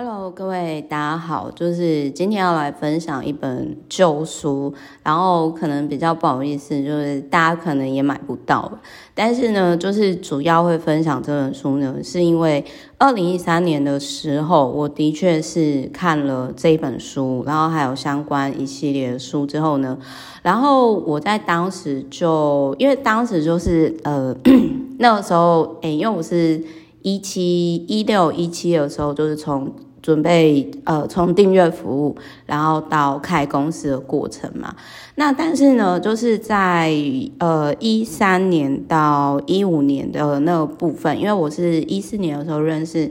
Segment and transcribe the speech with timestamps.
[0.00, 8.70] Hello，各位大家好，就是今天要来分享一本旧书，然后可能比较不好意思，就是大家可能也买不到，
[9.12, 12.64] 但是呢，就是主要会分享这本书呢，是因为
[12.96, 19.98] 二零一三年的时候，我的确是看了这一本书，然后还有相关一系列的书之后呢，
[20.42, 24.32] 然后我在当时就因为当时就是呃
[25.00, 26.62] 那个时候，诶，因为我是
[27.02, 29.68] 一七一六一七的时候，就是从。
[30.08, 34.74] 准备呃，从订阅服务，然后到开公司的过程嘛。
[35.16, 36.90] 那但是呢，就是在
[37.36, 43.10] 呃一三年到一五年的那个部分，因为我是一四年的时候认识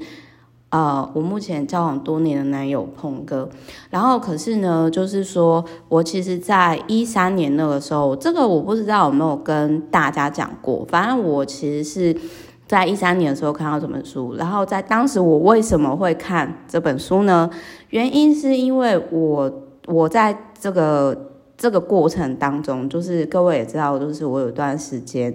[0.70, 3.48] 呃我目前交往多年的男友鹏哥，
[3.92, 12.20] 然后可是呢，就是说我其实在一三年那个时候，这个我不知道有没有跟大家讲过，反正我其实是。
[12.68, 17.50] 在一三年的时候看到这本书，然后在当时我为什么会看这本书呢？
[17.92, 19.52] 原因是因为我
[19.86, 25.34] 我在这个这个过程当中，就是各位也知道，就是我有段时间，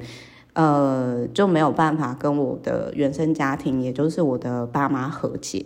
[0.53, 5.65] 呃，就没有办法跟我的原生家庭，也就是我的爸妈和解。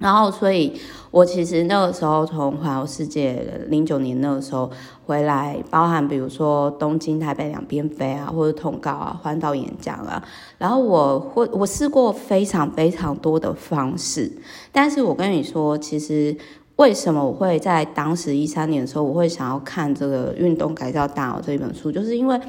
[0.00, 0.72] 然后，所以
[1.10, 4.70] 我其实那个时候从环游世界零九年那个时候
[5.04, 10.22] 回来，包含比如说东京、台北两边飞啊，或者通告啊、环岛演讲啊，
[10.56, 14.32] 然后我会我试过非常非常多的方式，
[14.72, 16.34] 但是我跟你说，其实
[16.76, 22.40] 为什么我会在当时一三年的时候，我会想要看这个《运动改造大脑》这一本书，就是因为，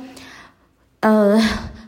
[1.01, 1.37] 呃，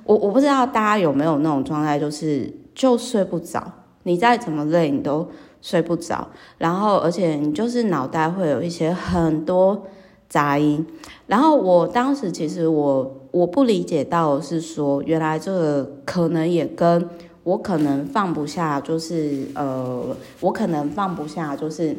[0.04, 3.66] 我我不知道大家有没有那种状态，就是就睡不着，
[4.04, 5.26] 你再怎么累，你都。
[5.64, 6.28] 睡不着，
[6.60, 9.88] 然后而且你就是脑袋会有一些很多
[10.30, 10.86] 杂音，
[11.26, 17.10] 然后我当时其实我我不理解到是说，原来这个可能也跟
[17.44, 21.98] 我可能放不下，就是呃，我可能放不下，就是。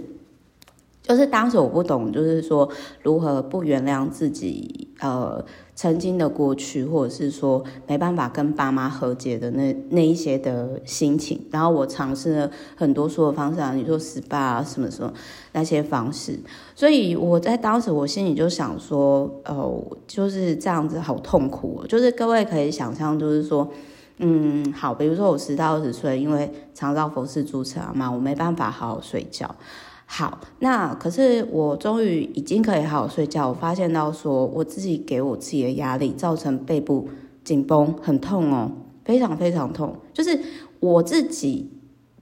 [1.06, 2.66] 就是当时我不懂，就是说
[3.02, 5.44] 如何不原谅自己，呃，
[5.74, 11.40] 曾经的过去，或者是说没办法跟爸妈和解的那那一些的心情。
[11.50, 15.12] 然后我尝试了很多说的方式，你说 SPA 啊，什么什么
[15.52, 16.38] 那些方式。
[16.74, 21.86] 所以我在当时我心里就想说，哦，就是这样子，好痛苦哦。
[21.86, 23.68] 就是各位可以想象，就是说，
[24.18, 29.52] 嗯，好，比如说我十到二十岁，因为肠道佛氏组成嘛，我没办法好好睡觉。
[30.06, 33.48] 好，那可是我终于已经可以好好睡觉。
[33.48, 37.08] 我发现到说，我自己给我自己的压力，造成背部
[37.42, 38.70] 紧绷，很痛哦，
[39.04, 39.96] 非常非常痛。
[40.12, 40.38] 就是
[40.78, 41.70] 我自己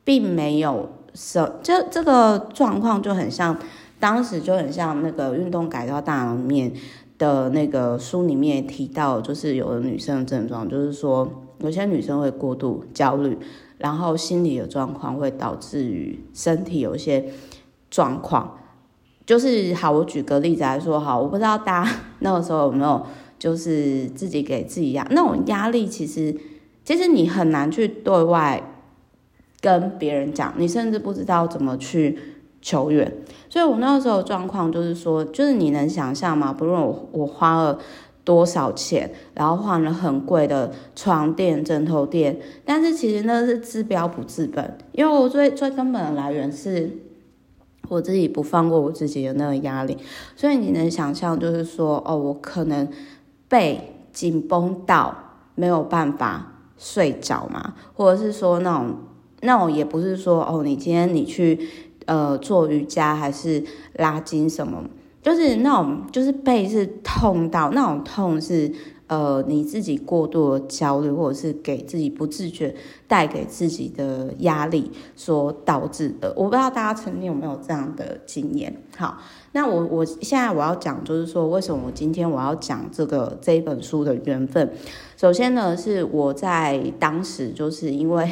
[0.04, 3.59] 并没有什，这这个状况就很像，
[3.99, 6.72] 当时就很像那个运动改造大脑里面
[7.19, 11.28] 的那个书里面提到，就是有的女生的症状，就是说
[11.59, 13.37] 有些女生会过度焦虑，
[13.76, 17.26] 然后心理的状况会导致于身体有一些。
[17.93, 18.57] 状况
[19.27, 23.07] 就是好，我举个例子来说，好，我不知道大家 那个时候有没有，
[23.39, 26.35] 就是自己给自己压那种压力，其实
[26.85, 28.61] 其实你很难去对外
[29.61, 32.19] 跟别人讲，你甚至不知道怎么去
[32.61, 33.15] 求援。
[33.49, 36.53] 所以我那个时候状况就是说，就是你能想象吗？
[36.53, 37.79] 不论我我花了
[38.25, 46.91] 多少钱，然后换了很贵的床垫、枕头垫，但是其实那是治标不治本，因为我最最根本的来源是。
[47.88, 49.98] 我自己不放过我自己的那个压力，
[50.37, 52.88] 所以你能想象，就是说，哦，我可能
[53.48, 55.15] 被紧绷到
[55.54, 58.97] 没有办法睡着嘛，或者是说那种
[59.41, 61.69] 那种也不是说，哦，你今天你去
[62.06, 63.62] 呃做瑜伽还是
[63.94, 64.84] 拉筋什么，
[65.22, 68.72] 就是那种就是背是痛到那种痛是。
[69.12, 72.75] 呃，你自己过度的焦虑，或者是给自己不自觉
[73.06, 78.75] 带给自己的压力所导致的，我不知道大家曾经有没有这样的经验。
[78.97, 79.19] 好，
[79.53, 84.73] 那我我现在我要讲，就是说为什么我今天我要讲这个这一本书的缘分。
[85.19, 88.27] 首先呢，是我在当时就是因为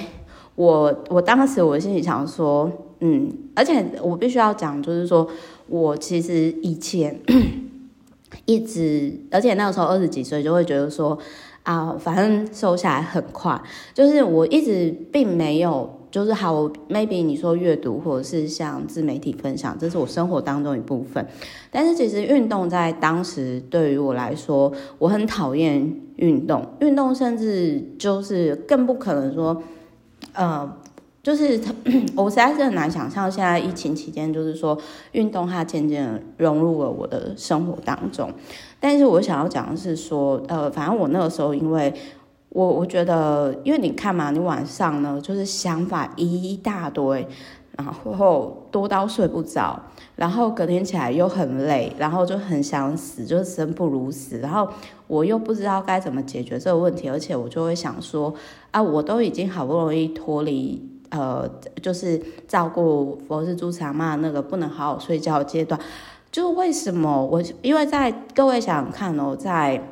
[0.54, 5.28] 我我当时我心里想说，嗯，而且我必须要讲，就是说
[5.68, 7.21] 我其实以前。
[8.47, 11.19] 一直，而且那个时候二十几岁就会觉得说，
[11.63, 13.60] 啊，反正瘦下来很快。
[13.95, 21.25] 就是我一直并没有，就是好，maybe 你说阅读或者是像自媒体分享，这是我生活当中一部分。
[21.71, 29.63] 但是其实运动在当时对于我来说，我很讨厌运动，运动甚至就是更不可能说，
[30.33, 30.77] 呃。
[31.22, 31.60] 就是
[32.16, 34.76] 我实在是很难想象，现在疫情期间，就是说
[35.12, 38.32] 运动它渐渐融入了我的生活当中。
[38.78, 41.92] 但是我想要讲的是说，呃，反正我那个时候，因为
[42.48, 47.26] 我我觉得，因为你看嘛，你晚上呢，就是想法一大堆，
[47.76, 49.78] 然后多到睡不着，
[50.16, 54.38] 然后隔天起来又很累，然后就很想死，就是生不如死。
[54.38, 54.66] 然后
[55.06, 58.32] 我又不知道该怎么解决这个问题，而且我就会想说，
[58.70, 61.48] 啊，我都已经好不容易脱离，呃，
[61.83, 65.80] 就是照顾佛氏猪场嘛，那个不能好好睡觉阶段，
[66.33, 67.42] 就为什么我？
[67.62, 69.83] 因为在各位想想看哦，在。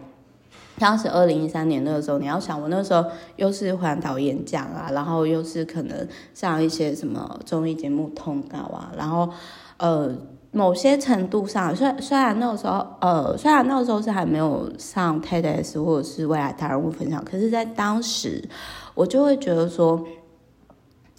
[0.81, 3.05] 当时二零一三年那个时候，你要想我那时候
[3.35, 9.29] 又是环岛演讲啊，然后又是可能上一些什么综艺节目通告啊，然后
[9.79, 10.15] 呃
[10.53, 18.49] 某些程度上，虽虽然那个时候呃虽然那个时候是还没有上 TEDx 或者是未来大人物分享，可是在当时
[18.95, 20.01] 我就会觉得说，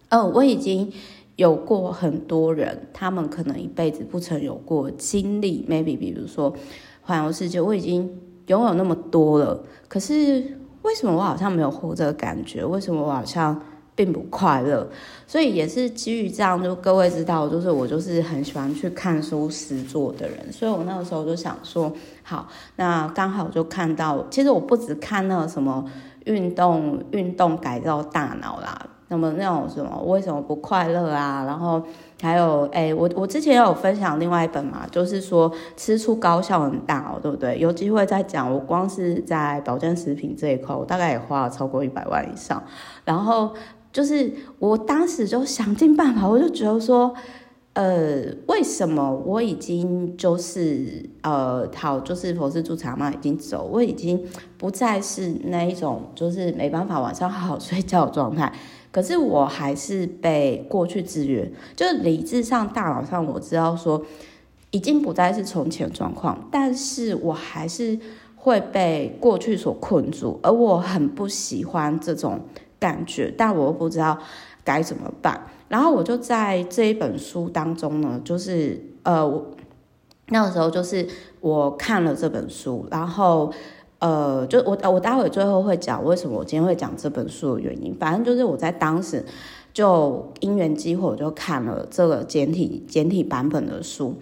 [0.10, 0.92] 呃我已经
[1.38, 6.54] 有过很多人，他们可能一辈子不曾有过经历，maybe 比如说
[7.02, 8.20] 环游世界，我已经。
[8.50, 10.44] 拥有那么多了，可是
[10.82, 12.66] 为什么我好像没有获得感觉？
[12.66, 13.62] 为什么我好像
[13.94, 14.90] 并不快乐？
[15.28, 22.48] 所以也是基于这样，就各位知道，就是我就是很喜欢去看书实作的人，所以我那个时候就想说，好，
[22.78, 25.86] 那刚好就看到，其实我不只看那个什么
[26.26, 28.84] 运动，运动改造大脑啦。
[29.12, 31.44] 那么那种什么为什么不快乐啊？
[31.46, 31.82] 然后
[32.22, 37.58] 还有哎、我我之前有分享另外一本嘛，就是说吃出高效很大哦，对不对？
[37.58, 38.54] 有机会再讲。
[38.54, 42.62] 我光是在保健食品这一块，我大概也花了超过一百万以上。
[43.04, 43.52] 然后
[43.92, 47.12] 就是我当时就想尽办法，我就觉得说，
[47.74, 54.24] 呃，为什么我已经就是呃，好，就是佛氏猪场嘛，已经走，我已经
[54.58, 58.54] 不再是那一种，就是没办法晚上好好睡觉的状态。
[58.92, 64.04] 可是我还是被过去制约，就是理智上、大脑上我知道说，
[64.72, 68.00] 已经不再是从前状况，但是我还是
[68.36, 72.42] 会被过去所困住，而我很不喜欢这种
[72.80, 74.18] 感觉，但我又不知道
[74.64, 75.40] 该怎么办。
[75.68, 79.46] 然后我就在这一本书当中呢，就是呃，我
[80.30, 81.08] 那个时候就是
[81.42, 83.54] 我看了这本书，然后。
[84.00, 87.94] 呃，就我我待会最后会讲为什么我今天会讲这本书的原因。
[87.96, 89.26] 反正就是我在当时
[89.74, 94.16] 就因缘机会，我就看了这个简体简体版本的书。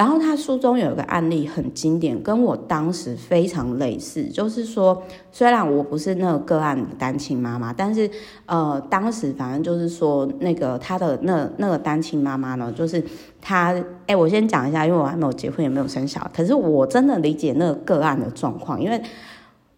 [0.00, 4.24] 然后他书中有一个案例很经典，跟我当时非常类似。
[4.30, 8.10] 就是说，虽然我不是那个个案的单亲妈妈，但是
[8.46, 13.04] 呃，当时反正就是说，那个他的那那个单亲妈妈呢，就是
[13.42, 13.78] 他。
[14.06, 16.30] 哎，我先讲一下，因为我还没有结婚，也没有生小孩。
[16.34, 18.98] 可是我真的理解那个个案的状况，因为。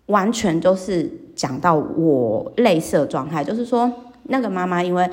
[0.06, 3.90] 完全就是讲到我类似的状态，就是说
[4.24, 5.08] 那个妈妈因为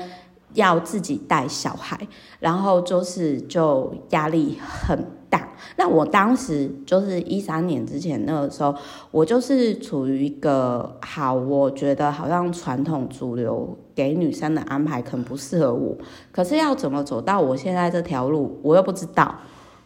[0.54, 1.98] 要自己带小孩，
[2.38, 5.48] 然后就是就压力很大。
[5.76, 8.74] 那我当时就是一三年之前那个时候，
[9.10, 15.96] 我就是处于一个好，我觉得好像传统主流给女生的安排可能不适合我，
[16.32, 19.34] 可是要怎么走到我现在这条路，我又不知道。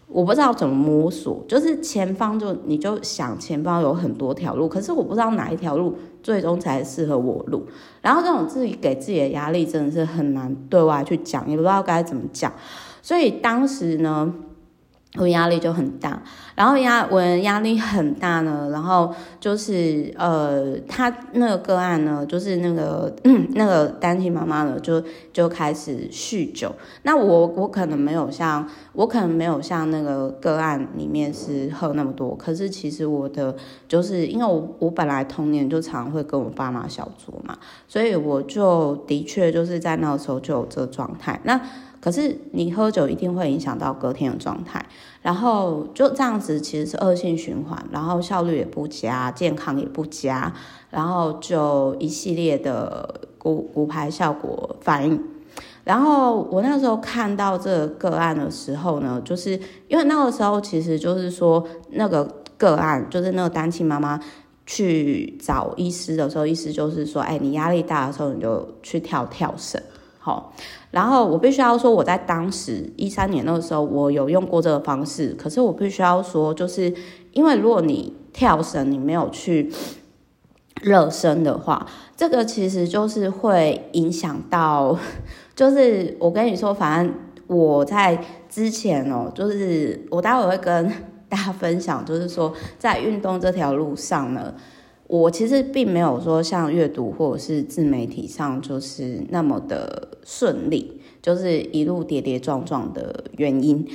[0.07, 7.65] 我不知道怎么摸索，就是前方就你就想前方有很多条路，可是我不知道哪一条路最终才适合我录。
[8.03, 12.53] 然后这种自己给自己的压力真的是很难对外去讲，也不知道该怎么讲。
[13.01, 14.35] 所以当时呢。
[15.17, 16.21] 我压力就很大，
[16.57, 23.15] 然后压我压力很大呢，然后就是呃，他那个个案呢，就是那个
[23.51, 25.01] 那个单亲妈妈呢，就
[25.33, 26.75] 就开始酗酒。
[27.03, 33.55] 那我我可能没有像我可能没有像那个个案里面是喝那么多，可是其实我的
[33.87, 37.57] 就是因为我我本来童年就常会跟我爸妈小酌嘛，
[37.87, 41.41] 所以我就的确就是在那个时候就有这个状态。
[41.45, 41.61] 那
[42.05, 44.85] 可是你喝酒一定会影响到隔天的状态，
[45.23, 50.53] 然后就这样子其实是恶性循环，然后效率也不佳，健康也不佳，
[50.91, 55.19] 然后就一系列的骨骨牌效果反应。
[55.83, 59.59] 然后我那时候看到这个个案的时候呢，就是
[59.89, 62.23] 因为那个时候其实就是说那个
[62.59, 64.21] 个案就是那个单亲妈妈
[64.67, 69.83] 去找医师的时候，医师就是说，哎，你压力大的时候你就去跳跳绳。
[70.25, 70.55] 好，
[70.91, 75.35] 然后我必须要说，我在当时一三年那个时候，我有用过这个方式。
[75.35, 76.95] 可是我必须要说，就是
[77.33, 79.71] 因为如果你跳绳，你没有去
[80.81, 84.99] 热身的话，这个其实就是会影响到。
[85.55, 87.15] 就是我跟你说，反正
[87.47, 90.91] 我在之前哦，就是我待会会跟
[91.29, 94.55] 大家分享，就是说在运动这条路上呢。
[95.17, 103.87] 我其实并没有说像阅读或者是自媒体上就是那么的顺利，就是一路跌跌撞撞的原因。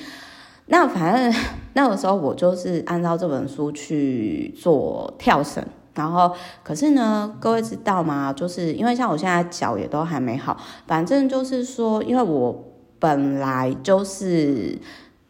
[0.67, 1.41] 那反正
[1.73, 5.61] 那个时候我就是按照这本书去做跳绳，
[5.93, 6.31] 然后
[6.63, 8.31] 可是呢，各位知道吗？
[8.31, 10.55] 就是因为像我现在脚也都还没好，
[10.87, 12.63] 反正就是说，因为我
[12.97, 14.79] 本来就是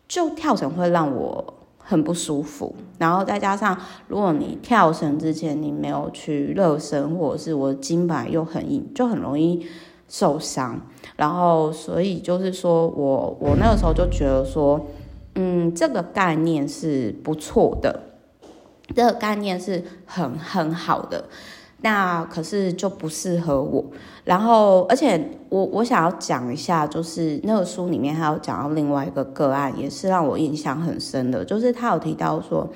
[0.07, 1.58] 就跳绳会让我
[1.89, 3.75] 很不舒服，然后再加上
[4.07, 9.65] 如果你跳绳之前你没有去热身，或者是我的筋板又很硬，就很容易
[10.07, 10.79] 受伤。
[11.15, 14.85] 然后所以就是说我我那个时候就觉得说，
[15.33, 17.99] 嗯，这个概念是不错的，
[18.95, 21.25] 这个概念是很很好的。
[21.81, 23.83] 那可是就不适合我，
[24.25, 32.69] 然后而且我我想要讲一下，就是那个书里面还有讲到另外一个个案，也是让我印象很深的，就是他有提到说，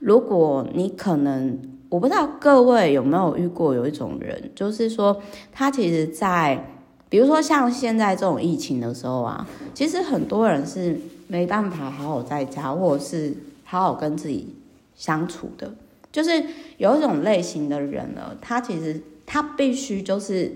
[0.00, 5.16] 如果你可能，我不知道各位有没有遇过有一种人，就是说
[5.52, 6.72] 他其实在，
[7.08, 13.32] 比如说像现在这种疫情的时候啊，其实很多人是没办法好好在家，或者是
[13.64, 14.52] 好好跟自己
[14.96, 15.72] 相处的。
[16.12, 16.44] 就是
[16.78, 20.52] 有一种类型的人呢，他其实他必须就是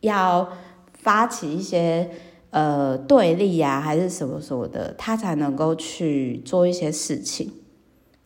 [0.00, 0.52] 要
[0.92, 2.10] 发起一些
[2.50, 7.52] 呃对立啊，还是什么什么的，他才能够去做一些事情。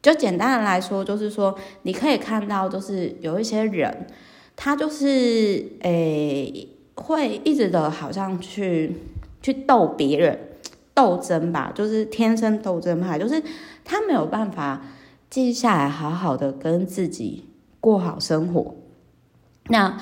[0.00, 4.06] 就简单的来说，就是说你可以看到，就是有一些人，
[4.56, 8.96] 他就是诶、会一直的好像去
[9.42, 10.38] 去斗别人，
[10.94, 13.42] 斗争吧，就是天生斗争派，就是
[13.84, 14.82] 他没有办法。
[15.30, 17.44] 接下来，好好的跟自己
[17.78, 18.74] 过好生活。
[19.68, 19.96] 那，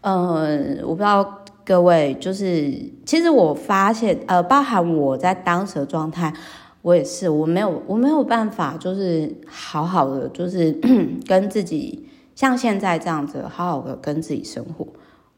[0.00, 6.34] 呃，我不知道各位，就是其实我发现，呃，包含我在当时的状态，
[6.82, 10.76] 我也是，我没有，我没有办法，就是好好的，就是
[11.28, 14.84] 跟自己像现在这样子，好好的跟自己生活。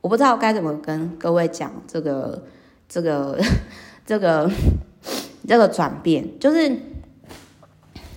[0.01, 2.43] 我不知道该怎么跟各位讲这个，
[2.89, 3.39] 这个，
[4.07, 4.51] 这个，
[5.47, 6.75] 这个转变，就是。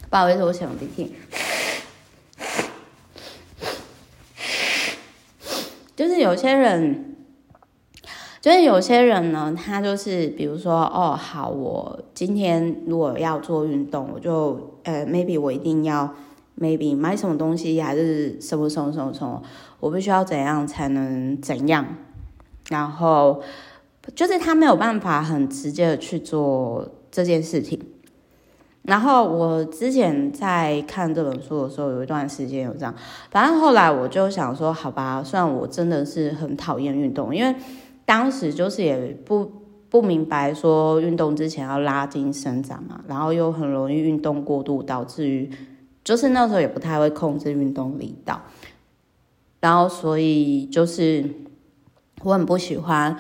[0.10, 1.14] 不好意思，我擤鼻涕。
[5.96, 7.16] 就是有些人，
[8.40, 16.16] 就是有些人呢，他就是比如说，哦，好，我今天如果要做运动，我就呃，maybe 我一定要
[16.58, 19.42] maybe 买什么东西，还是什么什么什么什么，
[19.80, 21.86] 我必须要怎样才能怎样，
[22.70, 23.42] 然后
[24.16, 27.82] 就是他没有办法很直接的去做这件事情。
[28.88, 32.96] 然后我之前在看这本书的时候，有一段时间有这样，
[33.30, 37.54] 反正后来我就想说，好吧，虽然我真的是很讨厌运动，因为
[38.06, 39.52] 当时就是也不
[39.90, 45.52] 不明白说运动之前要拉筋伸展嘛，然后又很容易运动过度，导致于
[46.06, 48.42] 就是那时候也不太会控制运动力道，
[49.60, 51.26] 然后所以就是
[52.24, 53.18] 我很不喜欢，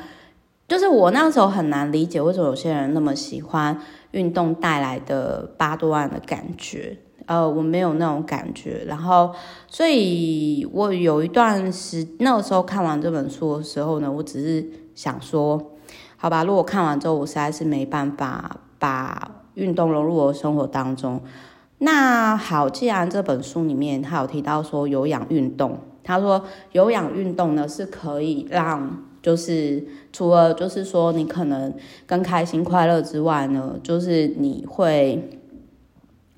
[0.65, 3.77] 就是我那时候很难理解为什么有些人那么喜欢。
[4.17, 6.97] 运动带来的八多万的感觉，
[7.27, 8.83] 呃，我没有那种感觉。
[8.87, 9.31] 然后，
[9.67, 15.73] 所以我有一段时，那个时候看完这本书的时候呢，我只是想说，
[16.17, 21.21] 好吧，如果看完之后我实在是没办法把运动融入我的生活当中，
[21.77, 29.03] 那好，既然这本书里面他有提到说有氧运动，他说有氧运动呢是可以让。
[29.27, 31.73] 就是除了就是说你可能
[32.05, 35.41] 更开心快乐之外呢，就是你会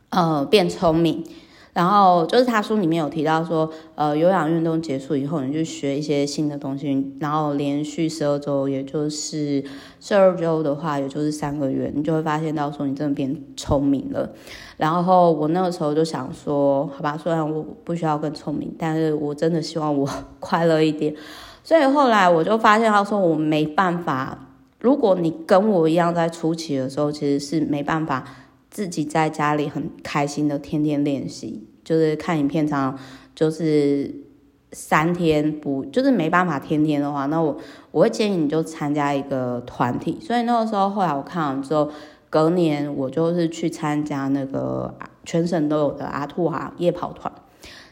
[0.09, 1.23] 呃变聪明，
[1.71, 9.63] 然后就是他书里面有提到说，呃有氧运动结束以后，你就学一些新的东西，然后连续十二周，也就是
[9.99, 14.31] 十二周的话，也就是三个月，你就会发现到说你真的变聪明了。
[14.77, 20.09] 然后我那个时候就想说，好吧，虽然我不需要更聪明，但是我真的希望我
[20.41, 21.13] 快乐一点。
[21.63, 24.45] 所以后来我就发现，他说我没办法。
[24.79, 28.23] 如果你跟我一样在初期的时候，其实是没办法
[28.69, 32.97] 自己在家里很开心的天天练习，就是看影片，长
[33.35, 34.15] 就是
[34.71, 37.57] 三天不，就是没办法天天的话，那我
[37.91, 40.17] 我会建议你就参加一个团体。
[40.21, 41.91] 所以那个时候后来我看完之后，
[42.29, 47.29] 隔年我就是去参加那个全省都有的阿兔哈夜跑团。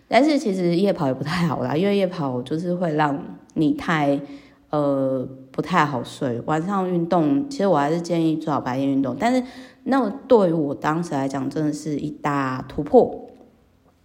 [0.07, 3.21] 但是其实夜跑也不太好啦，因为夜跑就是会让
[3.55, 4.19] 你太
[4.69, 6.41] 呃不太好睡。
[6.45, 9.15] 晚上运动，其实我还是建议最好白天运动。
[9.19, 9.43] 但是
[9.83, 13.27] 那对于我当时来讲，真的是一大突破。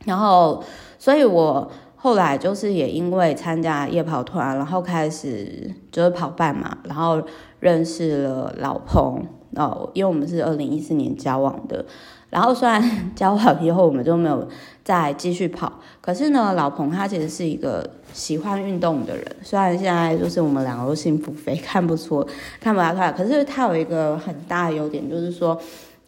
[0.05, 0.65] 然后，
[0.99, 7.23] 所以我后来就是也因为参加夜跑团，然后开始就是跑半马，然后
[7.61, 11.85] 认识了老彭哦，因为我们是二零一四年交往的。
[12.33, 12.83] 然后虽然
[13.15, 14.49] 交往以后我们就没有
[14.83, 15.71] 再继续跑，
[16.01, 19.37] 可是呢，老彭他其实是一个喜欢运动的人。
[19.43, 22.27] 虽然现在就是我们两个都幸福肥，看不出
[22.59, 25.61] 看不出来，可是他有一个很大的优点，就是说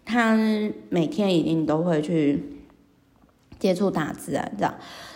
[0.07, 0.35] 他
[0.89, 2.43] 每天一定都会去
[3.59, 4.75] 接触大自然这样。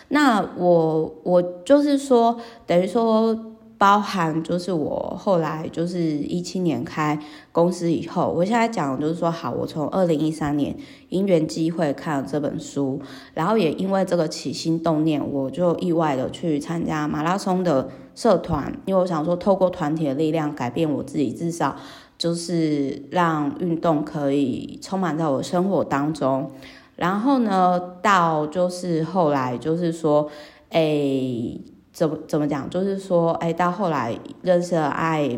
[0.09, 3.48] 那我我就是说，等于说
[3.79, 7.17] 包含就是我后来就是一七年开
[7.53, 10.75] 公司以后，我现在讲就是说，好，我从二零一三年
[11.07, 13.01] 因缘机会看了这本书，
[13.33, 21.77] 然后也因为这个起心动念，我就意外的去参加马拉松的社团，因为我想说，透过团体的力量改变我自己，至少
[22.17, 26.51] 就是让运动可以充满在我生活当中。
[26.97, 30.29] 然后呢，到就是后来就是说，
[30.71, 31.61] 诶。
[31.99, 32.69] 怎么怎么讲？
[32.69, 35.37] 就是说，哎，到后来认识了爱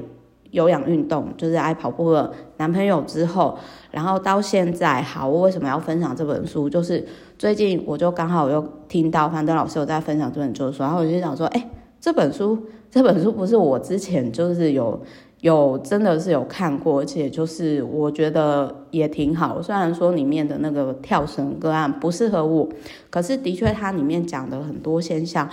[0.51, 3.57] 有氧运动，就是爱跑步的男朋友之后，
[3.89, 6.69] 然后到现在，好，我为什么要分享这本书？
[6.69, 7.03] 就是
[7.35, 11.67] 最近我就刚好又听到樊登老师有在分享这本书，然后我就想说，哎，
[11.99, 12.55] 这本书
[12.91, 15.01] 这本书不是我之前就是有
[15.39, 19.59] 有真的是有看过，而且就是我觉得也挺好。
[19.59, 22.69] 虽然说里面的那个跳绳个案不适合我，
[23.09, 25.49] 可是的确它里面讲的很多现象。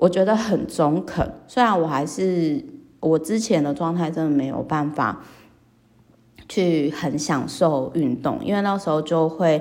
[0.00, 2.64] 我觉得很中肯，虽然我还是
[3.00, 5.22] 我之前的状态真的没有办法
[6.48, 9.60] 去很享受运动，因为那时候就会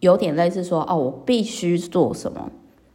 [0.00, 2.50] 有点类似说哦，我必须做什么。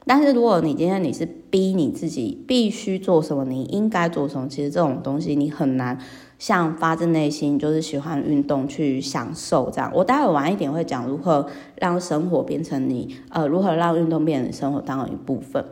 [0.05, 5.99] 但是如果你今天你是逼你自己必须做什么，你应该做什么，其实这种东西你很难。
[6.39, 15.63] 像发自内心就是喜欢运动去享受这样，我待会晚一点会讲如何让生活变成你呃，如何让运动变成生活当中一部分。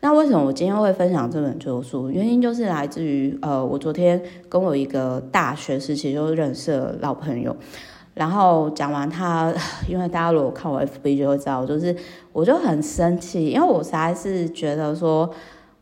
[0.00, 2.08] 那为什么我今天会分享这本旧书？
[2.10, 7.54] 原因就是来自于呃，我昨天跟我一个大学时期就认识的老朋友，
[8.14, 9.52] 然后讲完他，
[9.88, 11.94] 因为大家如果看我 FB 就会知道，就是
[12.32, 15.30] 我就很生气，因为我实在是觉得说，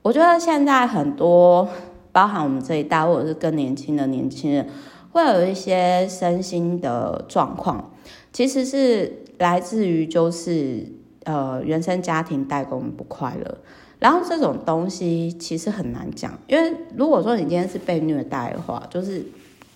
[0.03, 1.69] 我觉得现在很多。
[2.11, 4.67] 包含我们这一代，或者是更年轻的年轻人，
[5.13, 7.93] 会有一些身心的状况，
[8.33, 10.85] 其实是来自于就是
[11.25, 13.59] 呃原生家庭带给我们不快乐。
[13.99, 19.25] 然后这种东西其实很难讲，因为如果说你今天是被虐待的话，就是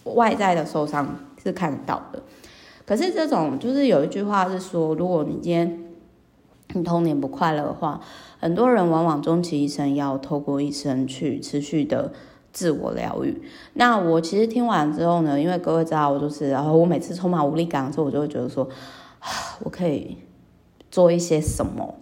[0.05, 2.23] 外在的受伤是看得到的。
[2.87, 5.85] 可是这种就是有一句话是说，如果你今天
[6.75, 8.01] 你童年不快乐的话，
[8.39, 12.13] 很多人往往终其一生要透过一生去持续的。
[12.55, 13.41] 自我疗愈。
[13.73, 18.69] 那我其实听完之后呢，因为各位知道我就是，然后我每次充满无力感的时候，我就会觉得说，
[19.65, 20.19] 我可以
[20.91, 21.95] 做一些什么。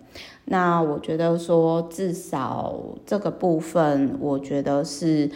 [0.47, 2.75] 那我觉得说，至少
[3.07, 5.31] 这个部分，我觉得是，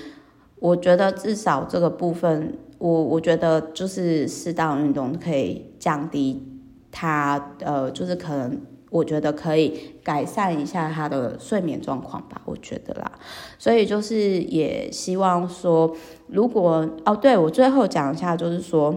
[0.60, 6.42] 我觉得至少这个部分，我我觉得就是适当运动可以降低
[6.90, 8.60] 它，呃，就是可能。
[8.90, 13.10] 我觉得可以改善一下他的睡眠状况吧，我觉得啦，
[13.58, 15.92] 所以就是也希望说，
[16.28, 18.94] 如果哦，对，我最后讲一下，就是说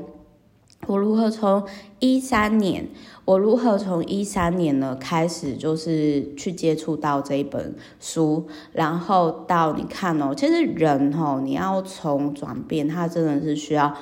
[0.87, 1.63] 我如何从
[1.99, 2.87] 一三年，
[3.25, 13.93] 我如何从一三年呢开始，就是去接触到这一本书，然后到你看哦，其实人哦，你要从转变，他真的是需要。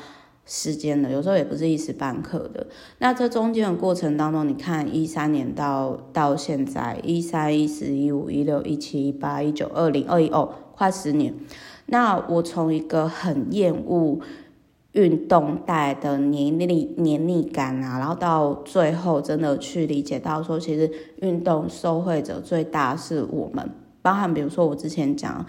[0.47, 2.67] 时间的，有时候也不是一时半刻的。
[2.99, 11.33] 那这中间的过程当中，你看一三年到到现在，一三、一四、一五、一六、一七、一八、一九、二零、二一，哦，快十年。
[11.87, 14.19] 那我从一个很厌恶
[14.95, 23.69] 运动带来的黏腻黏腻感啊，然后到最后真的去理解到说，其实运动受惠者最大是我们。
[24.01, 25.45] 包含比如说我之前讲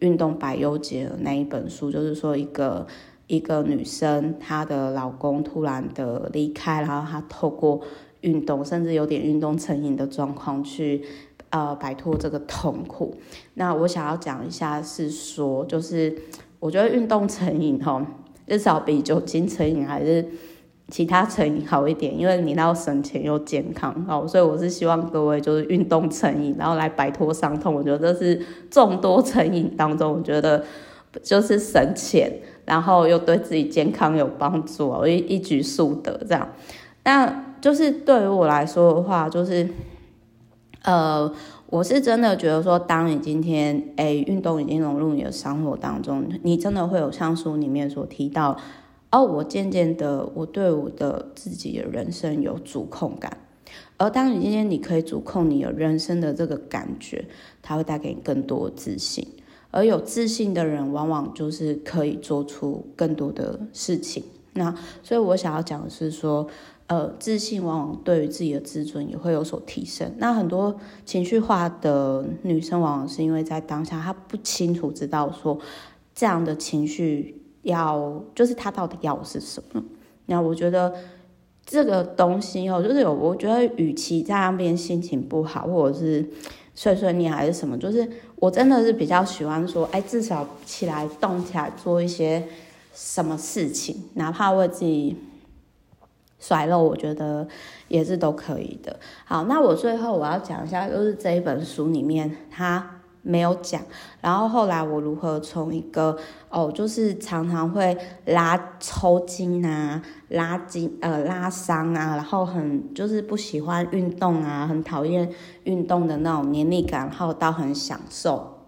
[0.00, 2.86] 运动百忧解的那一本书，就是说一个。
[3.28, 7.80] 一个女生，她的老公突然的离开，然后她透过
[8.20, 11.02] 运动，甚至有点运动成瘾的状况去，
[11.50, 13.16] 呃，摆脱这个痛苦。
[13.54, 16.16] 那我想要讲一下，是说，就是
[16.60, 18.00] 我觉得运动成瘾哈，
[18.46, 20.26] 至少比酒精成瘾还是
[20.88, 24.26] 其他成瘾好一点，因为你要省钱又健康哦。
[24.26, 27.74] 所以我是希望各位就是运动成瘾，然后来摆脱伤痛。
[27.74, 30.64] 我觉得这是众多成瘾当中，我觉得
[31.22, 32.32] 就是省钱。
[32.66, 36.48] 然后又对自己健康有帮助，一一举数得这样。
[37.04, 39.68] 那就是对于我来说的话，就是，
[40.82, 41.32] 呃，
[41.68, 48.56] 我是真的觉得说，当你今天哎运动已经融入你的生活当中，你真的会有像书里面所提到，
[49.10, 53.36] 哦，我渐渐的我对我的自己的人生有主控感。
[53.96, 57.24] 而当你今天你可以主控你的人生的这个感觉，
[57.62, 59.26] 它会带给你更多自信。
[59.72, 64.22] 而有自信的人，往往就是可以做出更多的事情。
[64.54, 66.46] 那所以，我想要讲的是说，
[66.86, 70.14] 呃，自信往往对于自己的自尊也会有所提升。
[70.18, 75.58] 那很多情绪化的女生，往往是因为在当下她不清楚知道说
[76.14, 79.82] 这样的情绪要，就是她到底要是什么。
[80.26, 80.94] 那我觉得
[81.64, 86.24] 这个东西哦，就是有，我觉得与其在那边心情不好，或者是。
[86.78, 92.46] 碎碎念还是什么，就是我真的是比较喜欢说，哎，至少起来动起来做一些
[92.92, 95.16] 什么事情，哪怕为自己
[96.38, 97.46] 甩肉，我觉得
[97.88, 98.98] 也是都可以的。
[99.24, 102.92] 好，那我最后我要讲一下，就是这一本书里面它。
[103.28, 103.82] 没有讲，
[104.20, 106.16] 然后后来我如何从一个
[106.48, 115.28] 哦，就是常常会拉抽筋啊、拉筋呃拉伤啊，然后很就是不喜欢运动啊，很讨厌
[115.64, 118.60] 运动的那种黏腻感，然后到很享受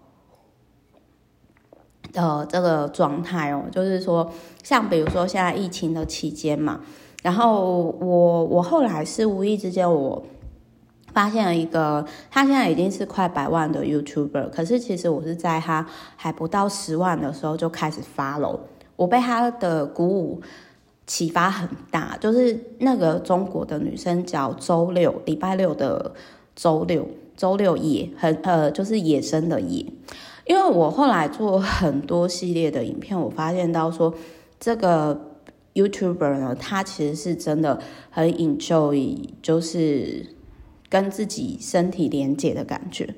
[2.11, 4.29] 的这个状态哦，就是说
[4.61, 6.81] 像比如说现在疫情的期间嘛，
[7.21, 10.23] 然后我我后来是无意之间我。
[11.11, 15.83] 发现了一个，他现在已经是快百万的 YouTuber，可是其实我是在他
[16.15, 18.59] 还不到十万的时候就开始 follow，
[18.95, 20.39] 我被他的鼓舞
[21.07, 26.13] 启发很大，就是那个中国的女生叫周六，礼拜六的
[26.55, 29.83] 周六，周六野，很呃就是野生的野，
[30.45, 34.13] 因为我后来做很多系列的影片，我发现到说
[34.59, 35.19] 这个
[35.73, 37.79] YouTuber 呢，他其实是真的
[38.09, 40.25] 很 enjoy，就是。
[40.91, 43.13] 跟自己身体连接的感觉，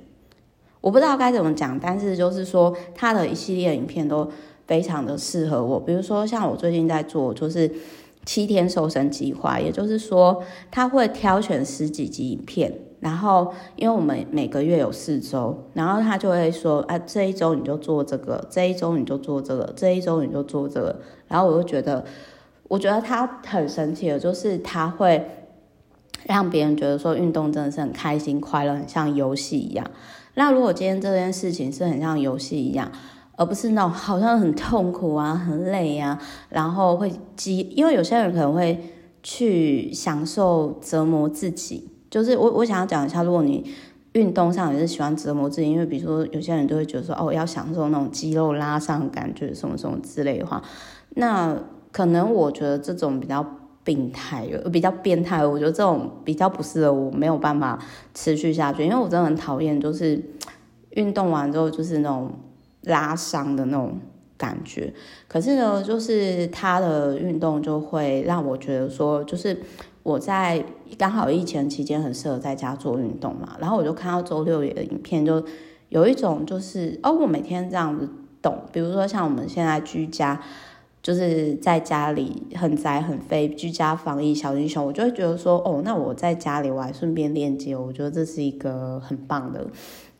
[0.81, 4.29] 我不知道该怎么讲，但是就是说他的一系列影片都
[4.67, 5.79] 非常的适合我。
[5.79, 7.71] 比如说像我最近在做就是
[8.25, 22.03] 七天瘦身计划，也就是说他会挑选十几集影片，然后因为我们每个月有四周，然后他就会说啊，这一周你就做这个，这一周你就做这个，这一周你就做这个，然后我就觉得，
[22.71, 25.27] 我觉得他很神奇的，就是他会。
[26.27, 29.84] 让别人觉得说运动真的是很开心、快乐，很像游戏一样。
[30.36, 32.91] 那如果今天这件事情是很像游戏一样，
[33.38, 38.79] 而不是那种好像很痛苦啊、很累啊，然后会激，因为有些人可能会
[39.23, 41.89] 去享受折磨自己。
[42.12, 43.73] 就是我我想要讲一下，如果你
[44.13, 50.62] 运动上也是喜欢折磨自己，因为比如说有些人就会觉得说哦，要享受那种肌肉拉伤感觉，什么什么之类的话，
[51.15, 51.57] 那
[51.91, 53.45] 可能我觉得这种比较。
[53.84, 57.80] 病态，比较变态，我觉得这种比较不适合我，没有办法
[58.13, 60.23] 持续下去，因为我真的很讨厌，就是
[60.91, 62.32] 运动完之后就是那种
[62.84, 63.97] 拉伤的那种
[64.38, 64.93] 感觉。
[65.27, 69.60] 可是呢，就是他的运动就会让我觉得说，就是
[70.04, 70.63] 我在
[70.99, 75.43] 刚好疫情期间很适合在家做运动嘛，然后我就看到周六的影片，就
[75.89, 78.08] 有一种就是哦，我每天这样子
[78.43, 80.39] 动，比如说像我们现在居家。
[81.01, 89.65] 就是在家里很宅很废，居家防疫小英雄，我就会觉得说，哦，那我在家里我还顺便链接，我觉得这是一个很棒的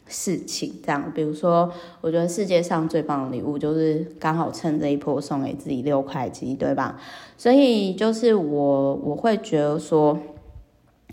[0.08, 0.74] 事情。
[0.84, 7.00] 这样，比如说，我觉得世界上最棒的礼物就是刚好趁这一波送给自己六块肌，对吧？
[7.38, 10.18] 所以就是我我会觉得说，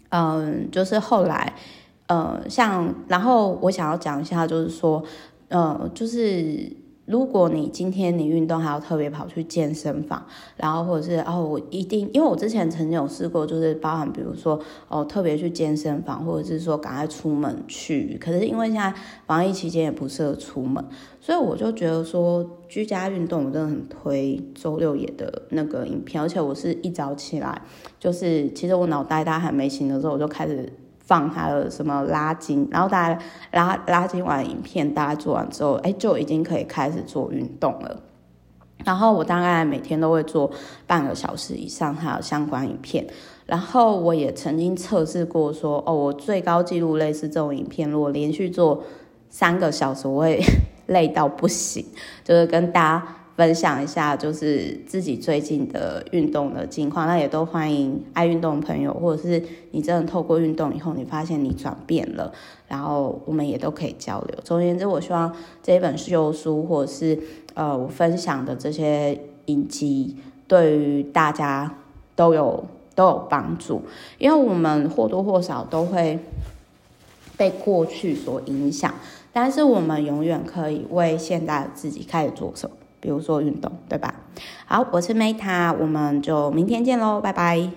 [0.08, 1.52] 嗯，就是后来，
[2.06, 5.04] 呃，像然后我想要讲一下，就是说，
[5.48, 6.87] 呃，就是。
[7.08, 10.24] 如果你今天你运动还要特别跑去健身房，
[10.56, 18.92] 然后或者是哦，我一定，因为我之前曾经有试过，就是包含比如说哦，特别去健身房，或者是说赶快出门去，可是因为现在
[19.26, 20.84] 防疫期间也不适合出门，
[21.18, 27.62] 所以我就觉得说居家运动我真的很推周六野的那个影片，而且我是一早起来，
[27.98, 30.70] 就是其实我脑袋大家还没醒的时候，我就开始。
[31.08, 33.18] 放他的什么拉筋，然后大家
[33.52, 37.98] 拉拉筋完影片，大家做完之后，哎，就已经可以开始做运动了。
[38.84, 40.50] 然后我大概每天都会做
[40.86, 43.06] 半个小时以上，还有相关影片。
[43.46, 48.84] 然后我也曾经测试过说，哦，我最高纪录类似这种影片，如果连续做
[49.30, 50.38] 三个小时，我会
[50.88, 51.82] 累到不行，
[52.22, 53.14] 就是跟大家。
[53.38, 62.32] 分享一下，就是自己最近的运动的近况，那也都欢迎爱运动的朋友，或者是你真的透过运动以后，你发现你转变了，
[62.66, 64.36] 然后我们也都可以交流。
[64.42, 67.16] 总而言之，我希望这一本旧书，或者是
[67.54, 70.16] 呃我分享的这些影集，
[70.48, 71.72] 对于大家
[72.16, 72.64] 都有
[72.96, 73.82] 都有帮助，
[74.18, 76.18] 因为我们或多或少都会
[77.36, 78.92] 被过去所影响，
[79.32, 82.74] 但是我们永远可以为现在的自己开始做什么。
[83.00, 84.14] 比如说运动，对吧？
[84.66, 87.70] 好，我是 Meta，我们就明天见喽，拜拜。